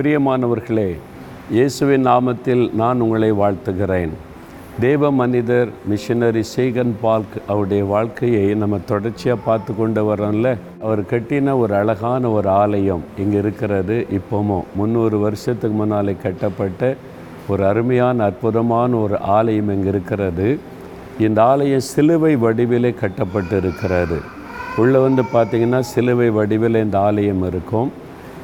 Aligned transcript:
பிரியமானவர்களே 0.00 0.90
இயேசுவின் 1.54 2.06
நாமத்தில் 2.06 2.62
நான் 2.74 3.00
உங்களை 3.00 3.28
வாழ்த்துகிறேன். 3.32 4.12
தேவ 4.80 5.10
மனிதர் 5.10 5.68
மிஷினரி 5.90 6.42
சேகன் 6.56 6.92
பால்க் 7.02 7.34
அவருடைய 7.46 7.84
வாழ்க்கையை 7.84 8.54
நம்ம 8.54 8.78
தொடர்ச்சியாக 8.90 9.44
பார்த்து 9.44 9.76
கொண்டு 9.76 10.02
வரோம்ல 10.08 10.56
அவர் 10.80 11.02
கட்டின 11.12 11.58
ஒரு 11.58 11.74
அழகான 11.74 12.30
ஒரு 12.30 12.48
ஆலயம் 12.48 13.04
இங்கே 13.18 13.38
இருக்கிறது. 13.38 14.06
இப்போமோ 14.18 14.58
முந்நூறு 14.74 15.18
வருஷத்துக்கு 15.18 15.76
முன்னாலே 15.76 16.16
கட்டப்பட்ட 16.22 16.96
ஒரு 17.48 17.64
அருமையான 17.66 18.24
அற்புதமான 18.24 18.96
ஒரு 18.96 19.18
ஆலயம் 19.18 19.72
இங்கே 19.76 19.88
இருக்கிறது. 19.88 20.58
இந்த 21.18 21.42
ஆலயம் 21.42 21.88
சிலுவை 21.92 22.36
வடிவிலே 22.36 22.94
கட்டப்பட்டு 23.04 23.56
இருக்கிறது 23.56 24.20
உள்ளே 24.76 24.98
வந்து 24.98 25.24
பார்த்திங்கன்னா 25.34 25.80
சிலுவை 25.94 26.30
வடிவில் 26.30 26.84
இந்த 26.86 26.98
ஆலயம் 27.00 27.42
இருக்கும். 27.42 27.90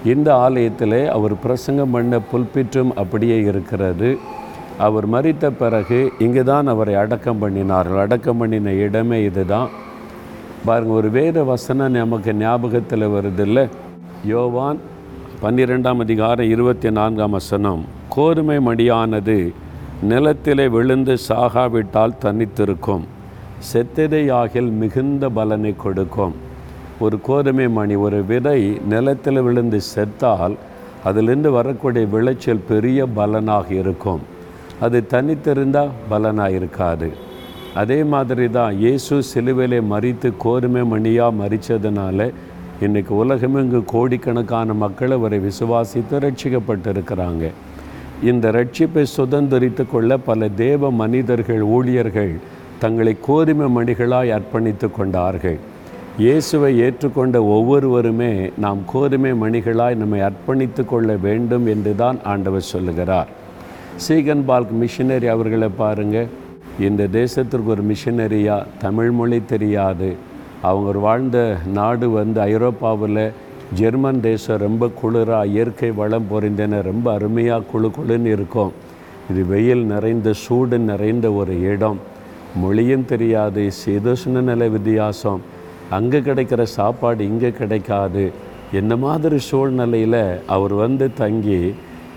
இந்த 0.04 0.36
ஆலயத்தில் 0.36 1.08
அவர் 1.08 1.40
பிரசங்கம் 1.40 1.90
பண்ண 1.90 2.20
புல்பிற்றும் 2.32 2.92
அப்படியே 2.94 3.40
இருக்கிறது. 3.40 4.18
அவர் 4.78 5.10
மறித்த 5.10 5.50
பிறகு 5.50 6.12
இங்கே 6.18 6.42
தான் 6.42 6.66
அவரை 6.66 6.94
அடக்கம் 6.94 7.42
பண்ணினார்கள். 7.42 8.00
அடக்கம் 8.00 8.36
பண்ணின 8.38 8.72
இடமே 8.72 9.22
இதுதான். 9.22 9.68
பாருங்க 10.64 10.92
ஒரு 10.92 11.10
வேத 11.10 11.42
வசனம் 11.42 11.90
நமக்கு 11.90 12.34
ஞாபகத்தில் 12.34 13.08
வருதில்லை? 13.08 13.68
யோவான் 14.24 14.78
பன்னிரெண்டாம் 15.42 15.98
அதிகாரம் 15.98 16.48
இருபத்தி 16.48 16.90
நான்காம் 16.90 17.30
வசனம். 17.30 17.84
கோதுமை 18.08 18.58
மடியானது 18.58 19.52
நிலத்திலே 20.02 20.68
விழுந்து 20.68 21.16
சாகாவிட்டால் 21.28 22.18
தனித்திருக்கும். 22.24 23.04
செத்ததையாகில் 23.72 24.70
மிகுந்த 24.70 25.28
பலனை 25.28 25.74
கொடுக்கும். 25.76 26.34
ஒரு 27.04 27.16
கோதுமை 27.26 27.68
மணி 27.68 27.94
ஒரு 28.06 28.18
விதை 28.28 28.60
நிலத்தில் 28.90 29.40
விழுந்து 29.46 29.78
செத்தால் 29.94 30.54
அதிலிருந்து 31.08 31.50
வரக்கூடிய 31.56 32.04
விளைச்சல் 32.14 32.62
பெரிய 32.68 33.06
பலனாக 33.18 33.68
இருக்கும். 33.80 34.22
அது 34.84 34.98
தனித்திருந்தால் 35.12 35.92
பலனாக 36.08 36.56
இருக்காது. 36.58 37.08
அதே 37.82 37.98
மாதிரி 38.12 38.46
தான் 38.50 38.72
இயேசு 38.84 39.14
சிலுவையிலே 39.30 39.80
மறித்து 39.92 40.28
கோதுமை 40.44 40.82
மணியாக 40.92 41.36
மறித்ததுனால 41.42 42.28
இன்றைக்கி 42.84 43.12
உலகமெங்கு 43.22 43.80
கோடிக்கணக்கான 43.94 44.72
மக்கள் 44.84 45.16
அவரை 45.18 45.38
விசுவாசித்து 45.46 46.16
ரட்சிக்கப்பட்டிருக்கிறாங்க 46.24 47.44
இந்த 48.30 48.50
ரட்சிப்பை 48.58 49.06
சுதந்திரித்து 49.16 49.84
கொள்ள 49.92 50.16
பல 50.28 50.48
தேவ 50.64 50.90
மனிதர்கள் 51.02 51.62
ஊழியர்கள் 51.76 52.34
தங்களை 52.78 53.16
கோதுமை 53.20 53.66
மணிகளாய் 53.76 54.36
அர்ப்பணித்து 54.38 54.88
கொண்டார்கள். 54.90 55.58
இயேசுவை 56.24 56.68
ஏற்றுக்கொண்ட 56.84 57.38
ஒவ்வொருவருமே 57.54 58.30
நாம் 58.64 58.78
கோதுமை 58.90 59.30
மணிகளாய் 59.40 59.96
நம்மை 60.02 60.20
அர்ப்பணித்து 60.28 60.82
கொள்ள 60.92 61.16
வேண்டும் 61.24 61.66
என்று 61.72 61.92
தான் 62.02 62.18
ஆண்டவர் 62.32 62.64
சொல்லுகிறார். 62.70 63.28
சீகன் 64.04 64.44
பால்க் 64.50 64.72
மிஷினரி 64.82 65.28
அவர்களை 65.32 65.68
பாருங்கள் 65.80 66.30
இந்த 66.86 67.08
தேசத்திற்கு 67.18 67.72
ஒரு 67.74 67.82
மிஷினரியாக 67.90 68.68
தமிழ் 68.84 69.10
மொழி 69.18 69.40
தெரியாது. 69.52 70.08
அவங்க 70.68 70.94
வாழ்ந்த 71.06 71.42
நாடு 71.78 72.08
வந்து 72.10 72.40
ஐரோப்பாவில் 72.52 73.22
ஜெர்மன் 73.80 74.22
தேசம் 74.28 74.62
ரொம்ப 74.66 74.88
குளிராக 75.00 75.50
இயற்கை 75.56 75.90
வளம் 76.00 76.30
பொறிந்தன 76.30 76.80
ரொம்ப 76.90 77.06
அருமையாக 77.18 77.68
குழு 77.72 77.90
குழுன்னு 77.98 78.32
இருக்கும். 78.36 78.72
இது 79.32 79.44
வெயில் 79.52 79.84
நிறைந்த 79.92 80.32
சூடு 80.44 80.78
நிறைந்த 80.90 81.26
ஒரு 81.42 81.56
இடம். 81.72 82.00
மொழியும் 82.62 83.06
தெரியாது 83.12 83.64
சீதோஷ்ண 83.82 84.44
நிலை 84.50 84.68
வித்தியாசம். 84.78 85.42
அங்கே 85.90 86.18
கிடைக்கிற 86.28 86.62
சாப்பாடு 86.76 87.24
இங்கே 87.30 87.50
கிடைக்காது. 87.50 88.24
இந்த 88.72 88.94
மாதிரி 88.96 89.38
சூழ்நிலையில் 89.48 90.22
அவர் 90.46 90.74
வந்து 90.74 91.06
தங்கி 91.12 91.60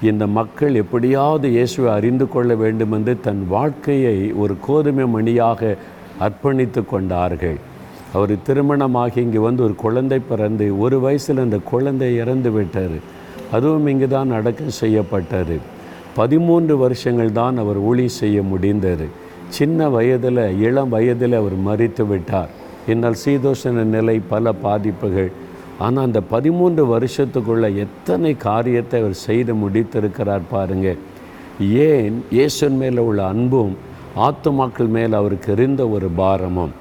இந்த 0.10 0.28
மக்கள் 0.28 0.76
எப்படியாவது 0.82 1.48
இயேசுவை 1.50 1.90
அறிந்து 1.92 2.26
கொள்ள 2.30 2.56
வேண்டும் 2.56 2.94
என்று 2.98 3.14
தன் 3.22 3.42
வாழ்க்கையை 3.48 4.18
ஒரு 4.42 4.54
கோதுமை 4.68 5.06
மணியாக 5.16 5.78
அர்ப்பணித்து 6.26 6.86
கொண்டார்கள். 6.86 7.58
அவர் 8.14 8.34
திருமணமாகி 8.48 9.20
இங்கே 9.26 9.38
வந்து 9.38 9.64
ஒரு 9.64 9.76
குழந்தை 9.76 10.20
பிறந்து 10.30 10.66
ஒரு 10.78 11.00
வயசில் 11.00 11.44
அந்த 11.46 11.58
குழந்தை 11.72 12.16
இறந்து 12.16 12.52
விட்டார். 12.52 12.98
அதுவும் 13.52 13.88
இங்கே 13.88 14.08
தான் 14.08 14.32
அடக்கம் 14.38 14.78
செய்யப்பட்டது. 14.82 15.58
பதிமூன்று 16.16 16.78
வருஷங்கள் 16.78 17.32
தான் 17.32 17.58
அவர் 17.58 17.80
ஊழி 17.90 18.08
செய்ய 18.08 18.42
முடிந்தது. 18.44 19.08
சின்ன 19.50 19.90
வயதில் 19.90 20.44
இளம் 20.68 20.90
வயதில் 20.90 21.34
அவர் 21.34 21.56
மறித்து 21.68 22.08
விட்டார். 22.08 22.52
என்னால் 22.92 23.22
சீதோஷண 23.24 23.84
நிலை 23.96 24.16
பல 24.34 24.54
பாதிப்புகள். 24.66 25.32
ஆனால் 25.86 26.08
அந்த 26.08 26.20
பதிமூன்று 26.34 26.84
வருஷத்துக்குள்ளே 26.94 27.70
எத்தனை 27.86 28.32
காரியத்தை 28.48 28.98
அவர் 29.02 29.18
செய்து 29.28 29.54
முடித்திருக்கிறார் 29.62 30.46
பாருங்கள் 30.54 31.00
ஏன்? 31.88 32.16
இயேசுன் 32.36 32.78
மேலே 32.82 33.02
உள்ள 33.10 33.22
அன்பும் 33.34 33.74
ஆத்துமாக்கள் 34.28 34.92
மேல் 34.96 35.18
அவருக்கு 35.20 35.50
இருந்த 35.56 35.82
ஒரு 35.96 36.08
பாரமும். 36.22 36.74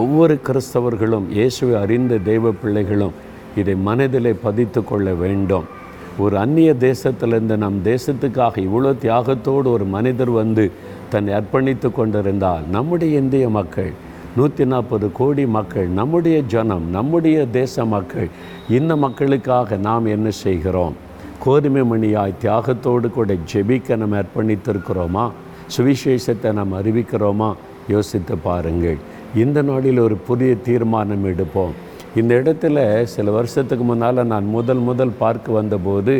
ஒவ்வொரு 0.00 0.34
கிறிஸ்தவர்களும் 0.46 1.26
இயேசுவை 1.36 1.74
அறிந்த 1.84 2.14
தெய்வ 2.28 2.52
பிள்ளைகளும் 2.62 3.16
இதை 3.60 3.74
மனதிலே 3.88 4.32
பதித்து 4.46 4.80
கொள்ள 4.84 5.08
வேண்டும். 5.24 5.66
ஒரு 6.24 6.34
அந்நிய 6.42 6.70
தேசத்திலிருந்து 6.88 7.56
நம் 7.62 7.78
தேசத்துக்காக 7.90 8.58
இவ்வளோ 8.66 8.90
தியாகத்தோடு 9.04 9.68
ஒரு 9.76 9.86
மனிதர் 9.94 10.32
வந்து 10.40 10.64
தன்னை 11.12 11.32
அர்ப்பணித்து 11.38 11.88
கொண்டிருந்தால் 11.98 12.64
நம்முடைய 12.74 13.20
இந்திய 13.22 13.46
மக்கள் 13.58 13.90
நூற்றி 14.36 14.64
நாற்பது 14.70 15.06
கோடி 15.18 15.44
மக்கள் 15.46 15.86
நம்முடைய 15.98 16.38
ஜனம் 16.52 16.86
நம்முடைய 16.96 17.36
தேச 17.58 17.84
மக்கள் 17.92 18.26
இந்த 18.68 18.92
மக்களுக்காக 19.04 19.76
நாம் 19.86 20.06
என்ன 20.14 20.28
செய்கிறோம்? 20.30 20.94
கோதுமை 21.44 21.82
மணியாய் 21.90 22.34
தியாகத்தோடு 22.42 23.08
கூட 23.10 23.34
ஜெபிக்க 23.52 23.96
நம்ம 23.96 24.18
அர்ப்பணித்திருக்கிறோமா? 24.22 25.24
சுவிசேஷத்தை 25.76 26.50
நாம் 26.58 26.74
அறிவிக்கிறோமா? 26.80 27.48
யோசித்து 27.88 28.36
பாருங்கள். 28.48 28.98
இந்த 29.34 29.62
நாளில் 29.62 29.98
ஒரு 29.98 30.18
புதிய 30.28 30.52
தீர்மானம் 30.68 31.24
எடுப்போம். 31.32 31.72
இந்த 32.14 32.34
இடத்துல 32.42 32.84
சில 33.14 33.30
வருஷத்துக்கு 33.30 33.84
முன்னால் 33.84 34.26
நான் 34.34 34.52
முதல் 34.56 34.84
முதல் 34.90 35.16
பார்க்க 35.22 35.58
வந்தபோது 35.58 36.16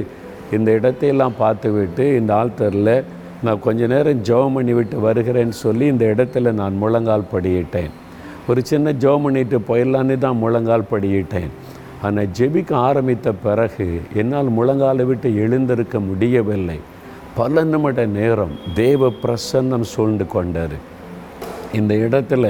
இந்த 0.52 0.70
இடத்தையெல்லாம் 0.78 1.38
பார்த்துவிட்டு 1.38 2.06
இந்த 2.16 2.32
ஆல்டரில் 2.40 2.94
நான் 3.44 3.62
கொஞ்ச 3.68 3.86
நேரம் 3.86 4.24
ஜெபம் 4.30 4.54
பண்ணி 4.56 4.72
விட்டு 4.72 4.96
வருகிறேன்னு 5.06 5.56
சொல்லி 5.64 5.86
இந்த 5.86 6.04
இடத்துல 6.16 6.52
நான் 6.62 6.74
முழங்கால் 6.82 7.30
படியிட்டேன். 7.32 7.92
ஒரு 8.50 8.60
சின்ன 8.70 8.92
ஜெபம் 9.02 9.24
பண்ணிட்டு 9.26 9.56
போயிடலான்னு 9.68 10.16
தான் 10.24 10.40
முழங்கால் 10.42 10.90
படியிட்டேன். 10.90 11.52
ஆனால் 12.06 12.32
ஜெபிக்க 12.38 12.72
ஆரம்பித்த 12.88 13.28
பிறகு 13.46 13.86
என்னால் 14.20 14.50
முழங்காலை 14.58 15.04
விட்டு 15.08 15.28
எழுந்திருக்க 15.44 15.98
முடியவில்லை. 16.08 16.78
பல 17.38 17.64
நிமிட 17.70 18.00
நேரம் 18.18 18.54
தேவ 18.82 19.10
பிரசன்னம் 19.22 19.86
சூழ்ந்து 19.92 20.26
கொண்டார் 20.34 20.76
இந்த 21.78 21.92
இடத்துல 22.06 22.44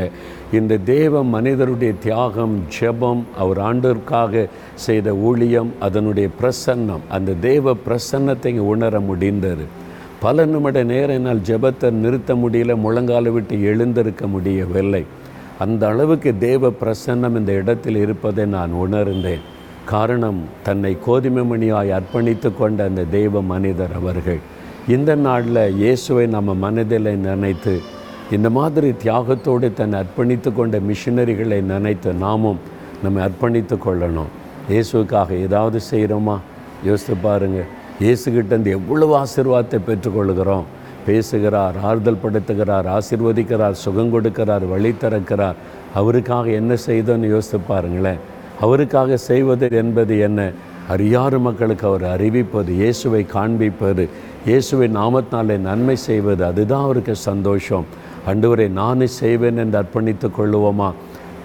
இந்த 0.59 0.75
தேவ 0.93 1.23
மனிதருடைய 1.34 1.93
தியாகம் 2.05 2.55
ஜெபம் 2.75 3.23
அவர் 3.43 3.61
ஆண்டோருக்காக 3.69 4.45
செய்த 4.87 5.15
ஊழியம் 5.28 5.71
அதனுடைய 5.87 6.28
பிரசன்னம் 6.41 7.05
அந்த 7.17 7.37
தேவ 7.49 7.75
பிரசன்னத்தை 7.87 8.53
உணர 8.73 9.01
முடிந்தது. 9.11 9.65
பல 10.25 10.45
நிமிட 10.53 10.78
நேரம் 10.93 11.17
என்னால் 11.19 11.47
ஜெபத்தை 11.51 11.89
நிறுத்த 12.05 12.34
முடியல 12.43 12.75
முழங்கால 12.84 13.33
விட்டு 13.37 13.57
எழுந்திருக்க 13.71 14.27
முடியவில்லை. 14.34 15.03
அந்த 15.65 15.83
அளவுக்கு 15.93 16.31
தேவ 16.47 16.71
பிரசன்னம் 16.81 17.37
இந்த 17.41 17.53
இடத்தில் 17.61 17.99
இருப்பதை 18.05 18.44
நான் 18.55 18.72
உணர்ந்தேன். 18.84 19.44
காரணம் 19.93 20.41
தன்னை 20.67 20.93
கோதுமை 21.06 21.43
மணியாய் 21.50 21.91
அர்ப்பணித்து 21.99 22.49
கொண்ட 22.61 22.78
அந்த 22.91 23.03
தெய்வ 23.15 23.43
மனிதர் 23.53 23.95
அவர்கள். 24.00 24.41
இந்த 24.95 25.11
நாளில் 25.27 25.62
இயேசுவை 25.83 26.25
நம்ம 26.34 26.55
மனதில் 26.65 27.11
நினைத்து 27.28 27.75
இந்த 28.37 28.49
மாதிரி 28.59 28.89
தியாகத்தோடு 29.05 29.69
தன்னை 29.81 29.97
அர்ப்பணித்து 30.03 30.50
கொண்ட 30.59 30.77
மிஷினரிகளை 30.91 31.59
நினைத்து 31.72 32.12
நாமும் 32.25 32.60
நம்ம 33.04 33.21
அர்ப்பணித்து 33.27 33.77
கொள்ளணும். 33.86 34.30
இயேசுக்காக 34.72 35.30
ஏதாவது 35.47 35.80
செய்கிறோமா 35.91 36.36
யோசித்து 36.89 37.16
பாருங்கள் 37.27 37.69
இயேசுகிட்டேருந்து 38.04 38.71
எவ்வளவு 38.78 39.13
ஆசீர்வாதத்தை 39.25 39.78
பெற்றுக்கொள்கிறோம். 39.89 40.66
பேசுகிறார் 41.06 41.74
ஆறுதல் 41.82 42.22
படுத்துகிறார் 42.24 42.86
ஆசிர்வதிக்கிறார் 42.97 43.82
சுகம் 43.84 44.12
கொடுக்கிறார் 44.14 44.68
வழி 44.68 44.94
திறக்கிறார். 45.00 45.54
அவருக்காக 45.94 46.48
என்ன 46.50 46.76
செய்தோன்னு 46.86 47.28
யோசித்து 47.28 47.60
பாருங்களேன். 47.60 48.18
அவருக்காக 48.60 49.16
செய்வது 49.16 49.68
என்பது 49.70 50.18
என்ன? 50.18 50.53
அறியாறு 50.88 51.38
மக்களுக்கு 51.38 51.86
அவர் 51.86 52.04
அறிவிப்பது 52.16 52.68
இயேசுவை 52.68 53.26
காண்பிப்பது 53.26 54.08
இயேசுவை 54.47 54.88
நாமத்தினாலே 54.88 55.58
நன்மை 55.58 55.97
செய்வது 55.97 56.44
அதுதான் 56.44 56.82
அவருக்கு 56.82 57.14
சந்தோஷம். 57.14 57.86
அன்றுவரை 58.26 58.68
நானே 58.68 59.06
செய்வேன் 59.06 59.56
என்று 59.56 59.78
அர்ப்பணித்து 59.78 60.28
கொள்ளுவோமா? 60.38 60.92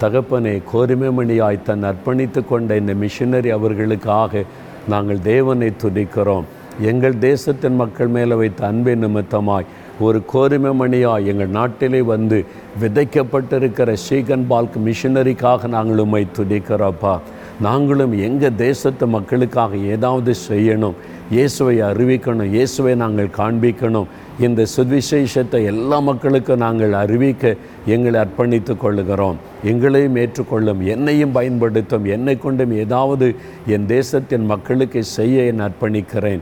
தகப்பனே 0.02 0.62
கோதுமைமணியாய் 0.74 1.62
தன் 1.62 1.84
அர்ப்பணித்து 1.84 2.48
கொண்ட 2.48 2.78
இந்த 2.78 2.94
மிஷினரி 2.94 3.50
அவர்களுக்காக 3.50 4.44
நாங்கள் 4.90 5.22
தேவனை 5.22 5.72
துதிக்கிறோம். 5.84 6.44
எங்கள் 6.80 7.16
தேசத்தின் 7.20 7.76
மக்கள் 7.76 8.08
மேலே 8.08 8.36
வைத்த 8.36 8.66
அன்பின் 8.68 9.04
நிமித்தமாய் 9.06 9.66
ஒரு 10.00 10.20
கோரிமை 10.26 10.72
மணியாய் 10.82 11.28
எங்கள் 11.32 11.56
நாட்டிலே 11.58 12.02
வந்து 12.02 12.46
விதைக்கப்பட்டிருக்கிற 12.82 13.94
ஸ்ரீகன் 14.04 14.46
பால்க் 14.52 14.78
மிஷினரிக்காக 14.86 15.68
நாங்கள் 15.68 15.98
உண்மை 15.98 16.28
துடிக்கிறோப்பா 16.38 17.20
நாங்களும் 17.62 18.14
எங்கள் 18.28 18.56
தேசத்து 18.56 19.08
மக்களுக்காக 19.08 19.78
ஏதாவது 19.96 20.32
செய்யணும் 20.50 20.96
இயேசுவை 21.32 21.76
அறிவிக்கணும் 21.90 22.54
இயேசுவை 22.56 22.96
நாங்கள் 22.96 23.30
காண்பிக்கணும் 23.38 24.08
இந்த 24.46 24.66
சுவிசேஷத்தை 24.76 25.64
எல்லா 25.72 26.00
மக்களுக்கும் 26.00 26.64
நாங்கள் 26.66 26.94
அறிவிக்க 26.94 27.54
எங்களை 27.86 28.18
அர்ப்பணித்து 28.20 28.74
கொள்ளுகிறோம். 28.84 29.38
எங்களையும் 29.64 30.16
ஏற்றுக்கொள்ளும் 30.16 30.82
என்னையும் 30.96 31.32
பயன்படுத்தும் 31.32 32.06
என்னை 32.06 32.38
கொண்டும் 32.38 32.72
ஏதாவது 32.72 33.36
என் 33.66 33.86
தேசத்தின் 33.86 34.46
மக்களுக்கு 34.46 35.04
செய்ய 35.04 35.44
என் 35.44 35.64
அர்ப்பணிக்கிறேன். 35.68 36.42